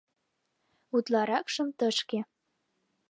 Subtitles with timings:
[0.95, 2.19] —Утларакшым— тышке...